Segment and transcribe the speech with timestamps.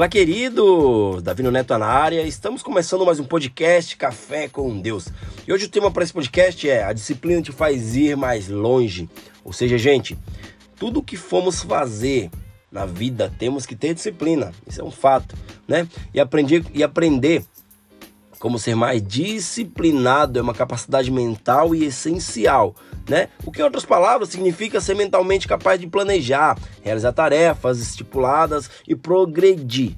[0.00, 1.20] Olá, querido!
[1.20, 2.22] Davi Neto na área.
[2.22, 5.08] Estamos começando mais um podcast Café com Deus.
[5.46, 9.10] E hoje o tema para esse podcast é A disciplina te faz ir mais longe.
[9.44, 10.16] Ou seja, gente,
[10.76, 12.30] tudo que formos fazer
[12.72, 14.54] na vida temos que ter disciplina.
[14.66, 15.36] Isso é um fato,
[15.68, 15.86] né?
[16.14, 17.44] E aprender e aprender
[18.40, 22.74] como ser mais disciplinado é uma capacidade mental e essencial,
[23.06, 23.28] né?
[23.44, 28.96] O que em outras palavras significa ser mentalmente capaz de planejar, realizar tarefas estipuladas e
[28.96, 29.94] progredir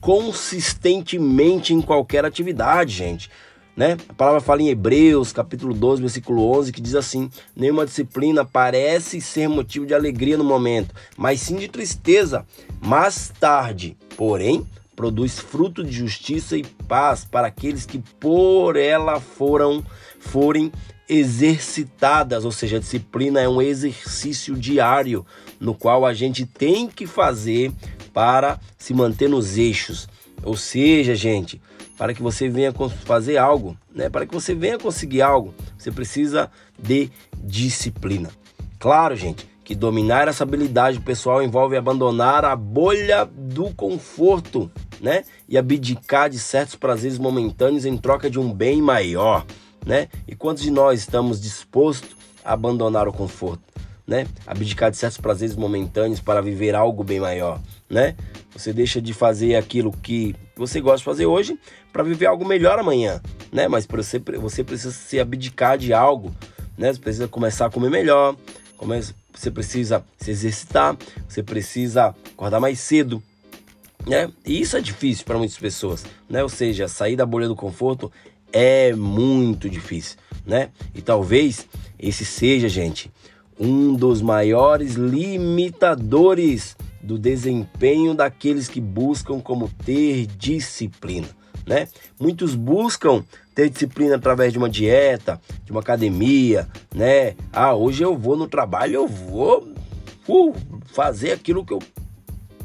[0.00, 3.30] consistentemente em qualquer atividade, gente.
[3.76, 3.96] Né?
[4.08, 9.20] A palavra fala em Hebreus, capítulo 12, versículo 11, que diz assim: Nenhuma disciplina parece
[9.20, 12.44] ser motivo de alegria no momento, mas sim de tristeza
[12.80, 13.96] mais tarde.
[14.16, 19.84] Porém, produz fruto de justiça e paz para aqueles que por ela foram
[20.18, 20.72] forem
[21.08, 25.24] exercitadas, ou seja, a disciplina é um exercício diário
[25.60, 27.72] no qual a gente tem que fazer
[28.12, 30.08] para se manter nos eixos.
[30.42, 31.60] Ou seja, gente,
[31.96, 32.72] para que você venha
[33.04, 34.08] fazer algo, né?
[34.08, 37.10] Para que você venha conseguir algo, você precisa de
[37.42, 38.30] disciplina.
[38.78, 45.24] Claro, gente, que dominar essa habilidade pessoal envolve abandonar a bolha do conforto, né?
[45.48, 49.44] E abdicar de certos prazeres momentâneos em troca de um bem maior,
[49.84, 50.08] né?
[50.28, 53.62] E quantos de nós estamos dispostos a abandonar o conforto,
[54.06, 54.26] né?
[54.46, 58.14] Abdicar de certos prazeres momentâneos para viver algo bem maior, né?
[58.54, 61.58] Você deixa de fazer aquilo que você gosta de fazer hoje
[61.90, 63.18] para viver algo melhor amanhã,
[63.50, 63.66] né?
[63.66, 66.34] Mas você, você precisa se abdicar de algo,
[66.76, 66.92] né?
[66.92, 68.36] Você precisa começar a comer melhor,
[68.76, 70.96] começa você precisa se exercitar,
[71.28, 73.22] você precisa acordar mais cedo,
[74.06, 74.30] né?
[74.46, 76.42] E isso é difícil para muitas pessoas, né?
[76.42, 78.10] Ou seja, sair da bolha do conforto
[78.52, 80.16] é muito difícil,
[80.46, 80.70] né?
[80.94, 81.66] E talvez
[81.98, 83.10] esse seja, gente,
[83.58, 91.28] um dos maiores limitadores do desempenho daqueles que buscam como ter disciplina
[91.66, 91.88] né?
[92.18, 97.34] Muitos buscam ter disciplina através de uma dieta, de uma academia, né?
[97.52, 99.68] Ah, hoje eu vou no trabalho, eu vou
[100.28, 100.54] uh,
[100.86, 101.80] fazer aquilo que eu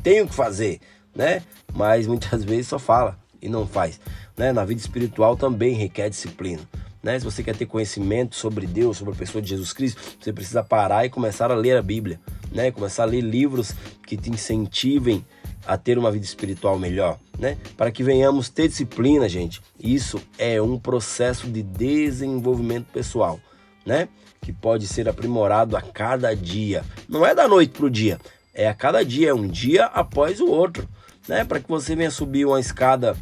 [0.03, 0.79] tenho que fazer,
[1.15, 1.43] né?
[1.73, 3.99] Mas muitas vezes só fala e não faz,
[4.35, 4.51] né?
[4.51, 6.61] Na vida espiritual também requer disciplina.
[7.01, 7.17] Né?
[7.17, 10.61] Se você quer ter conhecimento sobre Deus, sobre a pessoa de Jesus Cristo, você precisa
[10.61, 12.19] parar e começar a ler a Bíblia,
[12.51, 12.71] né?
[12.71, 13.73] Começar a ler livros
[14.05, 15.25] que te incentivem
[15.65, 17.57] a ter uma vida espiritual melhor, né?
[17.77, 19.61] Para que venhamos ter disciplina, gente.
[19.79, 23.39] Isso é um processo de desenvolvimento pessoal,
[23.85, 24.07] né?
[24.41, 26.83] Que pode ser aprimorado a cada dia.
[27.07, 28.19] Não é da noite para o dia,
[28.53, 30.87] é a cada dia, é um dia após o outro,
[31.27, 31.43] né?
[31.43, 33.15] Para que você venha subir uma escada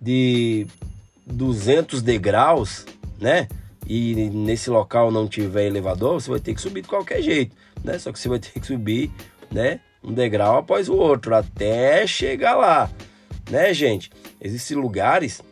[0.00, 0.66] de
[1.26, 2.84] 200 degraus,
[3.20, 3.48] né?
[3.88, 7.98] E nesse local não tiver elevador, você vai ter que subir de qualquer jeito, né?
[7.98, 9.10] Só que você vai ter que subir,
[9.50, 9.80] né?
[10.06, 12.88] Um degrau após o outro até chegar lá,
[13.50, 14.10] né, gente?
[14.40, 15.42] Existem lugares,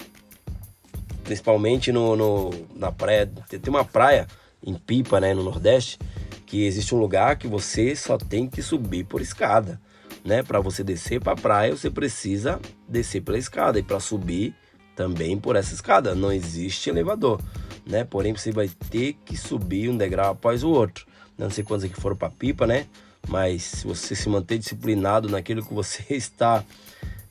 [1.25, 4.28] principalmente no, no, na praia, tem uma praia
[4.65, 5.98] em Pipa, né, no Nordeste,
[6.47, 9.81] que existe um lugar que você só tem que subir por escada,
[10.25, 10.42] né?
[10.42, 14.54] Para você descer para a praia, você precisa descer pela escada e para subir
[14.94, 16.15] também por essa escada.
[16.15, 17.41] Não existe elevador,
[17.84, 18.04] né?
[18.04, 21.06] Porém, você vai ter que subir um degrau após o outro.
[21.36, 22.86] Não sei quantos aqui foram para Pipa, né?
[23.28, 26.64] Mas se você se manter disciplinado naquilo que você está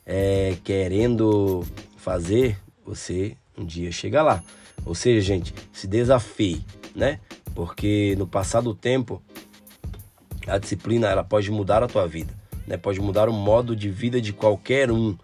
[0.04, 1.64] é, querendo
[1.96, 4.42] fazer, você um dia chega lá.
[4.84, 7.20] Ou seja, gente, se desafie, né?
[7.54, 9.22] Porque no passar do tempo,
[10.46, 12.34] a disciplina ela pode mudar a tua vida,
[12.66, 12.76] né?
[12.76, 15.16] Pode mudar o modo de vida de qualquer um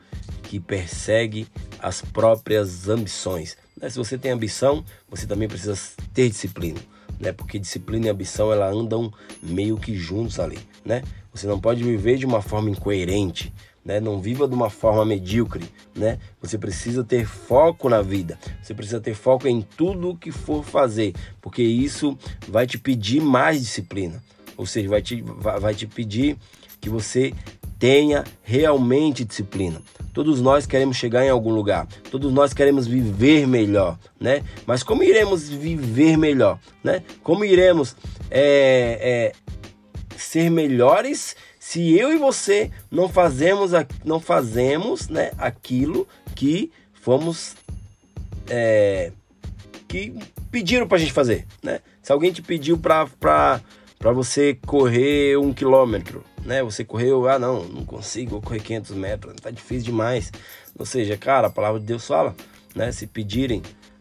[0.44, 1.46] que persegue
[1.78, 3.56] as próprias ambições.
[3.76, 3.90] Né?
[3.90, 5.78] Se você tem ambição, você também precisa
[6.14, 6.80] ter disciplina
[7.20, 7.30] né?
[7.32, 11.02] Porque disciplina e ambição ela andam meio que juntos ali, né?
[11.32, 13.52] Você não pode viver de uma forma incoerente,
[13.84, 14.00] né?
[14.00, 15.64] Não viva de uma forma medíocre,
[15.94, 16.18] né?
[16.40, 18.38] Você precisa ter foco na vida.
[18.62, 22.18] Você precisa ter foco em tudo o que for fazer, porque isso
[22.48, 24.22] vai te pedir mais disciplina.
[24.56, 26.36] Ou seja, vai te, vai, vai te pedir
[26.80, 27.32] que você
[27.80, 29.80] tenha realmente disciplina.
[30.12, 34.42] Todos nós queremos chegar em algum lugar, todos nós queremos viver melhor, né?
[34.66, 37.02] Mas como iremos viver melhor, né?
[37.22, 37.96] Como iremos
[38.30, 43.70] é, é, ser melhores se eu e você não fazemos,
[44.04, 45.30] não fazemos, né?
[45.38, 47.54] Aquilo que fomos
[48.48, 49.12] é,
[49.88, 50.12] que
[50.50, 51.80] pediram para a gente fazer, né?
[52.02, 53.60] Se alguém te pediu para
[54.00, 56.62] para você correr um quilômetro, né?
[56.62, 60.32] Você correu, ah não, não consigo, correr 500 metros, tá difícil demais.
[60.78, 62.34] Ou seja, cara, a palavra de Deus fala,
[62.74, 62.90] né?
[62.92, 63.60] Se pedirem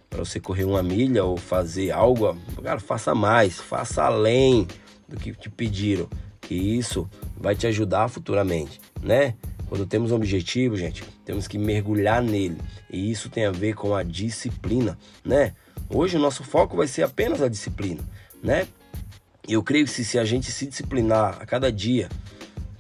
[0.10, 4.66] para você correr uma milha ou fazer algo, cara, faça mais, faça além
[5.06, 6.08] do que te pediram,
[6.40, 7.06] que isso
[7.36, 9.36] vai te ajudar futuramente, né?
[9.68, 12.58] Quando temos um objetivo, gente, temos que mergulhar nele.
[12.90, 15.54] E isso tem a ver com a disciplina, né?
[15.90, 18.02] Hoje o nosso foco vai ser apenas a disciplina,
[18.42, 18.66] né?
[19.50, 22.08] Eu creio que se, se a gente se disciplinar a cada dia,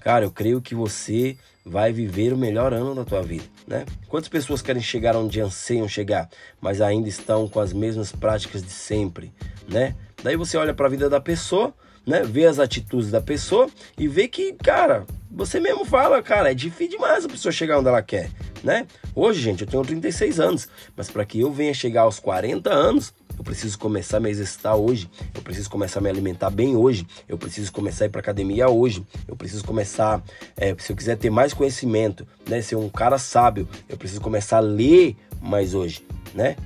[0.02, 1.36] cara, eu creio que você
[1.66, 3.88] vai viver o melhor ano da tua vida, né?
[4.08, 6.30] Quantas pessoas querem chegar onde anseiam chegar,
[6.62, 9.34] mas ainda estão com as mesmas práticas de sempre,
[9.68, 9.96] né?
[10.24, 11.74] Daí você olha para a vida da pessoa,
[12.06, 12.22] né?
[12.22, 13.68] Vê as atitudes da pessoa
[13.98, 17.88] e vê que, cara, você mesmo fala, cara, é difícil demais a pessoa chegar onde
[17.88, 18.30] ela quer,
[18.64, 18.86] né?
[19.16, 23.12] Hoje, gente, eu tenho 36 anos, mas para que eu venha chegar aos 40 anos,
[23.40, 27.08] eu preciso começar a me exercitar hoje, eu preciso começar a me alimentar bem hoje,
[27.28, 30.22] eu preciso começar a ir para academia hoje, eu preciso começar,
[30.58, 34.58] é, se eu quiser ter mais conhecimento, né, ser um cara sábio, eu preciso começar
[34.58, 36.06] a ler mais hoje,
[36.36, 36.58] né?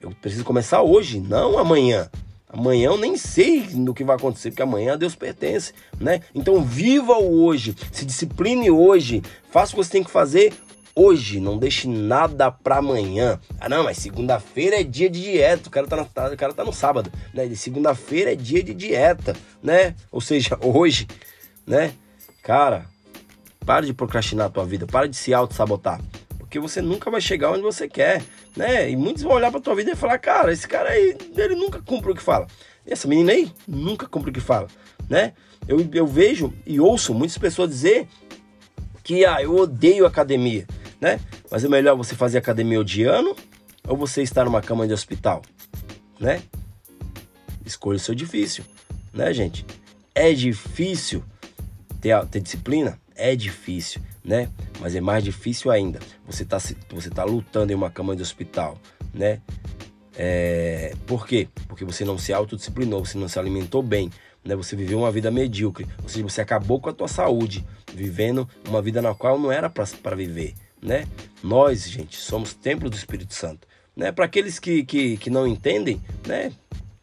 [0.00, 2.10] Eu preciso começar hoje, não amanhã.
[2.48, 6.20] Amanhã eu nem sei no que vai acontecer, porque amanhã a Deus pertence, né?
[6.34, 10.52] Então viva o hoje, se discipline hoje, faça o que você tem que fazer
[10.96, 13.38] hoje, não deixe nada para amanhã.
[13.60, 16.64] Ah, não, mas segunda-feira é dia de dieta, o cara tá, na, o cara tá
[16.64, 17.54] no sábado, né?
[17.54, 19.94] segunda-feira é dia de dieta, né?
[20.10, 21.06] Ou seja, hoje,
[21.66, 21.92] né?
[22.42, 22.86] Cara,
[23.64, 26.00] para de procrastinar a tua vida, para de se auto-sabotar.
[26.38, 28.22] Porque você nunca vai chegar onde você quer,
[28.56, 28.88] né?
[28.88, 31.82] E muitos vão olhar pra tua vida e falar, cara, esse cara aí, ele nunca
[31.82, 32.46] cumpre o que fala.
[32.86, 34.68] Essa menina aí nunca cumpre o que fala,
[35.10, 35.34] né?
[35.68, 38.08] Eu, eu vejo e ouço muitas pessoas dizer
[39.02, 40.66] que, ah, eu odeio academia
[41.00, 41.20] né?
[41.50, 43.36] Mas é melhor você fazer academia odiando
[43.86, 45.42] ou você estar numa cama de hospital,
[46.18, 46.42] né?
[47.64, 48.64] Escolha o seu difícil,
[49.12, 49.64] né, gente?
[50.14, 51.22] É difícil
[52.00, 52.98] ter, ter disciplina?
[53.14, 54.48] É difícil, né?
[54.80, 55.98] Mas é mais difícil ainda.
[56.26, 58.78] Você tá, você tá lutando em uma cama de hospital,
[59.12, 59.40] né?
[60.18, 61.48] É, por quê?
[61.68, 64.10] Porque você não se autodisciplinou, você não se alimentou bem,
[64.44, 64.56] né?
[64.56, 68.80] Você viveu uma vida medíocre, ou seja, você acabou com a tua saúde, vivendo uma
[68.80, 71.06] vida na qual não era para viver né?
[71.42, 74.12] Nós, gente, somos templo do Espírito Santo, né?
[74.12, 76.52] Para aqueles que, que, que não entendem, né?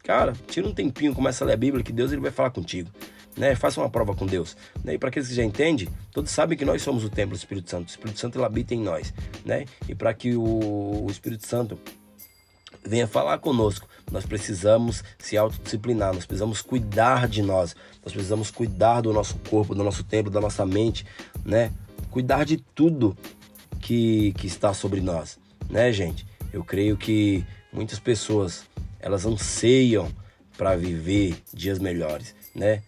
[0.02, 2.90] Cara, tira um tempinho, começa a ler a Bíblia, que Deus ele vai falar contigo.
[3.36, 3.54] Né?
[3.56, 4.54] Faça uma prova com Deus.
[4.84, 4.94] Né?
[4.94, 7.70] E para aqueles que já entendem, todos sabem que nós somos o templo do Espírito
[7.70, 7.88] Santo.
[7.88, 9.14] O Espírito Santo ele habita em nós.
[9.46, 9.64] Né?
[9.88, 11.78] E para que o, o Espírito Santo
[12.86, 13.88] venha falar conosco.
[14.10, 17.74] Nós precisamos se autodisciplinar, nós precisamos cuidar de nós,
[18.04, 21.06] nós precisamos cuidar do nosso corpo, do nosso tempo, da nossa mente,
[21.44, 21.72] né?
[22.10, 23.16] Cuidar de tudo
[23.84, 25.38] que, que está sobre nós,
[25.68, 26.26] né, gente?
[26.50, 28.64] Eu creio que muitas pessoas
[28.98, 30.10] elas anseiam
[30.56, 32.82] para viver dias melhores, né?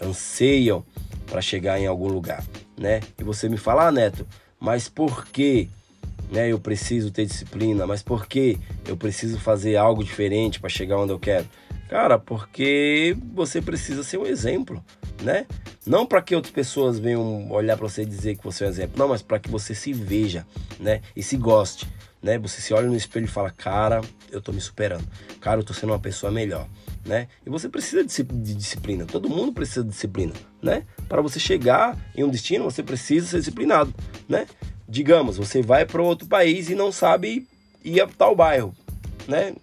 [0.00, 0.84] Anseiam
[1.26, 2.44] para chegar em algum lugar,
[2.76, 3.00] né?
[3.16, 4.26] E você me fala, ah, Neto,
[4.58, 5.68] mas por que,
[6.32, 6.50] né?
[6.50, 8.58] Eu preciso ter disciplina, mas por que
[8.88, 11.46] eu preciso fazer algo diferente para chegar onde eu quero?
[11.88, 14.84] Cara, porque você precisa ser um exemplo,
[15.22, 15.46] né?
[15.86, 18.70] Não para que outras pessoas venham olhar para você e dizer que você é um
[18.70, 20.46] exemplo, não, mas para que você se veja,
[20.78, 21.00] né?
[21.16, 21.88] E se goste,
[22.22, 22.38] né?
[22.38, 25.06] Você se olha no espelho e fala, cara, eu tô me superando,
[25.40, 26.68] cara, eu tô sendo uma pessoa melhor,
[27.04, 27.28] né?
[27.46, 30.84] E você precisa de disciplina, todo mundo precisa de disciplina, né?
[31.08, 33.94] Para você chegar em um destino, você precisa ser disciplinado,
[34.28, 34.46] né?
[34.86, 37.48] Digamos, você vai para outro país e não sabe
[37.82, 38.74] ir a tal bairro,
[39.26, 39.54] né?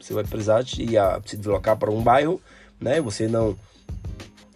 [0.00, 0.86] Você vai precisar de,
[1.26, 2.40] se deslocar para um bairro,
[2.80, 3.00] né?
[3.00, 3.56] Você não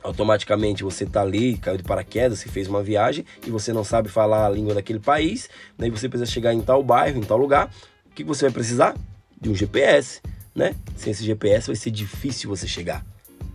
[0.08, 4.08] automaticamente você está ali, caiu de paraquedas, você fez uma viagem e você não sabe
[4.08, 7.72] falar a língua daquele país, daí você precisa chegar em tal bairro, em tal lugar.
[8.06, 8.96] O que você vai precisar?
[9.40, 10.20] De um GPS,
[10.54, 10.74] né?
[10.96, 13.04] Sem esse GPS vai ser difícil você chegar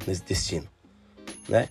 [0.07, 0.67] nesse destino,
[1.49, 1.67] né?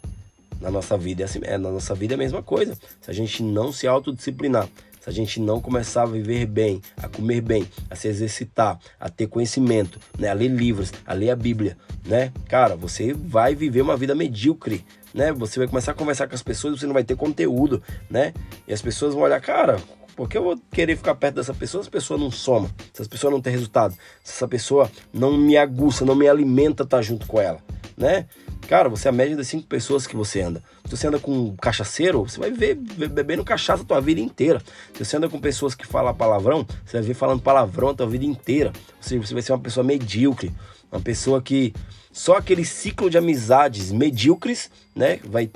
[0.60, 2.76] Na nossa vida é assim, é, na nossa vida é a mesma coisa.
[3.00, 4.68] Se a gente não se autodisciplinar,
[5.02, 9.08] se a gente não começar a viver bem, a comer bem, a se exercitar, a
[9.08, 12.32] ter conhecimento, né, a ler livros, a ler a Bíblia, né?
[12.48, 15.32] Cara, você vai viver uma vida medíocre, né?
[15.32, 18.32] Você vai começar a conversar com as pessoas, você não vai ter conteúdo, né?
[18.68, 19.76] E as pessoas vão olhar, cara,
[20.16, 23.02] por que eu vou querer ficar perto dessa pessoa se a pessoa não soma, se
[23.02, 26.98] essa pessoa não tem resultado, se essa pessoa não me aguça, não me alimenta estar
[26.98, 27.60] tá junto com ela,
[27.96, 28.26] né?
[28.68, 30.62] Cara, você é a média das cinco pessoas que você anda.
[30.84, 34.62] Se você anda com um cachaceiro, você vai ver bebendo cachaça a tua vida inteira.
[34.94, 38.06] Se você anda com pessoas que falam palavrão, você vai ver falando palavrão a tua
[38.06, 38.72] vida inteira.
[39.00, 40.52] Seja, você vai ser uma pessoa medíocre,
[40.90, 41.74] uma pessoa que
[42.12, 45.50] só aquele ciclo de amizades medíocres, né, vai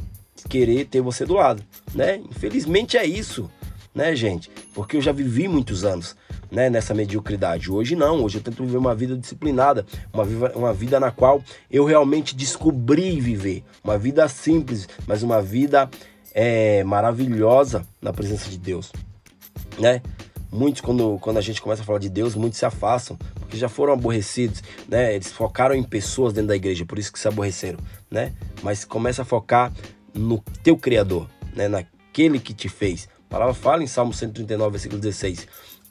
[0.49, 1.63] querer ter você do lado,
[1.95, 2.17] né?
[2.17, 3.51] Infelizmente é isso,
[3.97, 4.51] né, gente?
[4.75, 6.15] Porque eu já vivi muitos anos
[6.51, 7.73] né, nessa mediocridade.
[7.73, 11.43] Hoje não, hoje eu tento viver uma vida disciplinada, uma, vida, uma vida na qual
[11.71, 13.65] eu realmente descobri viver.
[13.83, 15.89] Uma vida simples, mas uma vida
[16.35, 18.93] é, maravilhosa na presença de Deus.
[19.79, 20.03] Né?
[20.53, 23.69] Muitos, quando, quando a gente começa a falar de Deus, muitos se afastam, porque já
[23.69, 25.15] foram aborrecidos, né?
[25.15, 27.79] Eles focaram em pessoas dentro da igreja, por isso que se aborreceram,
[28.11, 28.33] né?
[28.63, 29.73] Mas começa a focar
[30.15, 31.69] no teu Criador, né?
[31.69, 35.47] Naquele que te fez, A palavra fala em Salmo 139, versículo 16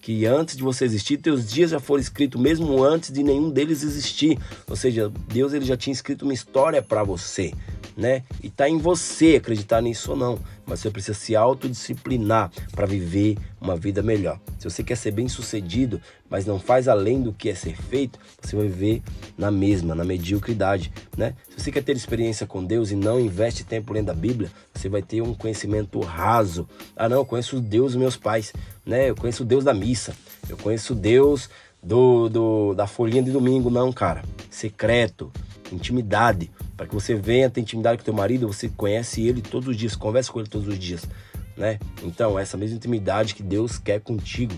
[0.05, 3.81] que antes de você existir, teus dias já foram escritos mesmo antes de nenhum deles
[3.81, 4.37] existir.
[4.69, 7.51] Ou seja, Deus ele já tinha escrito uma história para você,
[7.95, 8.23] né?
[8.43, 13.37] E tá em você acreditar nisso ou não, mas você precisa se autodisciplinar para viver
[13.61, 14.39] uma vida melhor.
[14.59, 18.55] Se você quer ser bem-sucedido, mas não faz além do que é ser feito, você
[18.55, 19.01] vai viver
[19.37, 21.35] na mesma, na mediocridade, né?
[21.49, 24.89] Se você quer ter experiência com Deus e não investe tempo lendo a Bíblia, você
[24.89, 26.67] vai ter um conhecimento raso.
[26.95, 28.51] Ah, não, eu conheço Deus dos meus pais
[28.85, 29.09] né?
[29.09, 30.15] Eu conheço o Deus da missa,
[30.47, 31.49] eu conheço Deus
[31.85, 34.23] do, do da folhinha de domingo, não, cara.
[34.49, 35.31] Secreto,
[35.71, 39.77] intimidade, para que você venha ter intimidade com teu marido, você conhece ele todos os
[39.77, 41.07] dias, conversa com ele todos os dias,
[41.55, 41.79] né?
[42.03, 44.55] Então, essa mesma intimidade que Deus quer contigo,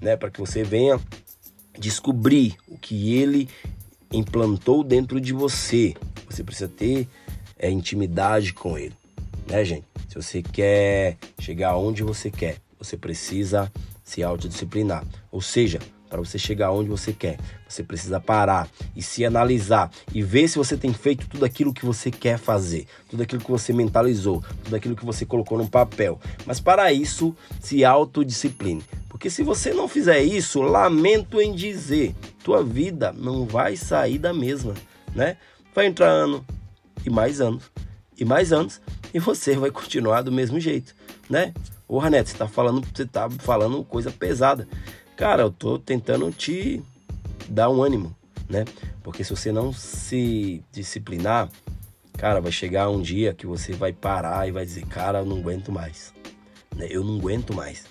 [0.00, 0.98] né, para que você venha
[1.78, 3.48] descobrir o que ele
[4.10, 5.94] implantou dentro de você.
[6.28, 7.06] Você precisa ter
[7.58, 8.94] é, intimidade com ele,
[9.48, 9.84] né, gente?
[10.08, 15.04] Se você quer chegar onde você quer, você precisa se autodisciplinar.
[15.30, 15.78] Ou seja,
[16.12, 20.58] para você chegar onde você quer, você precisa parar e se analisar e ver se
[20.58, 24.76] você tem feito tudo aquilo que você quer fazer, tudo aquilo que você mentalizou, tudo
[24.76, 26.20] aquilo que você colocou no papel.
[26.44, 28.84] Mas para isso, se autodiscipline.
[29.08, 32.14] Porque se você não fizer isso, lamento em dizer,
[32.44, 34.74] tua vida não vai sair da mesma,
[35.14, 35.38] né?
[35.74, 36.44] Vai entrar ano
[37.06, 37.70] e mais anos
[38.18, 38.82] e mais anos
[39.14, 40.94] e você vai continuar do mesmo jeito,
[41.30, 41.54] né?
[41.88, 44.68] Porra, Neto, você tá falando, você tá falando coisa pesada.
[45.16, 46.82] Cara, eu tô tentando te
[47.48, 48.14] dar um ânimo,
[48.48, 48.64] né?
[49.02, 51.50] Porque se você não se disciplinar,
[52.16, 55.38] cara, vai chegar um dia que você vai parar e vai dizer, cara, eu não
[55.38, 56.12] aguento mais.
[56.74, 56.86] Né?
[56.90, 57.84] Eu não aguento mais,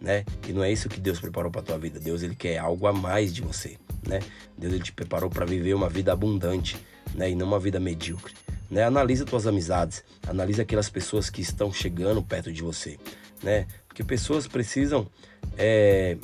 [0.00, 0.24] né?
[0.46, 1.98] E não é isso que Deus preparou para tua vida.
[1.98, 4.20] Deus ele quer algo a mais de você, né?
[4.56, 6.76] Deus ele te preparou para viver uma vida abundante,
[7.14, 7.30] né?
[7.30, 8.34] E não uma vida medíocre.
[8.68, 8.82] Né?
[8.82, 12.98] Analisa tuas amizades, analisa aquelas pessoas que estão chegando perto de você
[13.42, 13.66] né?
[13.88, 15.06] Porque pessoas precisam,
[15.56, 16.16] é,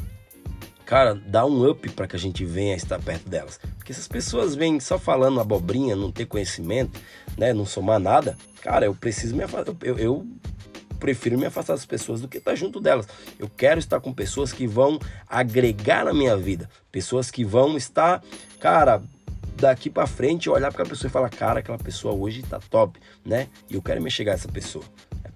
[0.85, 3.59] cara, dar um up para que a gente venha estar perto delas.
[3.77, 7.01] Porque essas pessoas vêm só falando abobrinha, não ter conhecimento,
[7.37, 7.53] né?
[7.53, 8.37] Não somar nada.
[8.61, 9.75] Cara, eu preciso me afastar.
[9.83, 10.27] Eu, eu
[10.99, 13.09] prefiro me afastar das pessoas do que estar junto delas.
[13.39, 18.23] Eu quero estar com pessoas que vão agregar na minha vida, pessoas que vão estar,
[18.61, 19.03] cara,
[19.57, 23.01] daqui para frente olhar para aquela pessoa e falar, cara, aquela pessoa hoje tá top,
[23.25, 23.49] né?
[23.69, 24.85] E eu quero me chegar a essa pessoa.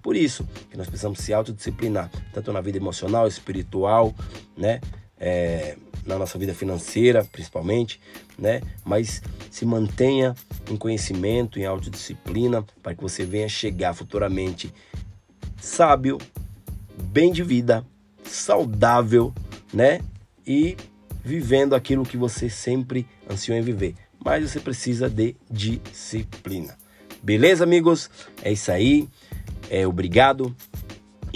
[0.01, 4.15] Por isso que nós precisamos se autodisciplinar, tanto na vida emocional, espiritual,
[4.55, 4.79] né?
[5.19, 7.99] É, na nossa vida financeira, principalmente,
[8.37, 8.61] né?
[8.85, 9.21] Mas
[9.51, 10.35] se mantenha
[10.69, 14.73] em conhecimento, em autodisciplina, para que você venha chegar futuramente
[15.59, 16.17] sábio,
[16.97, 17.85] bem de vida,
[18.23, 19.33] saudável,
[19.73, 19.99] né?
[20.45, 20.77] E
[21.23, 23.95] vivendo aquilo que você sempre ansiou em viver.
[24.23, 26.77] Mas você precisa de disciplina.
[27.21, 28.09] Beleza, amigos?
[28.41, 29.09] É isso aí.
[29.69, 30.55] É, obrigado.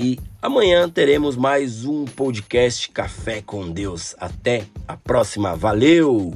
[0.02, 4.16] E amanhã teremos mais um podcast Café com Deus.
[4.20, 5.56] Até a próxima.
[5.56, 6.34] Valeu!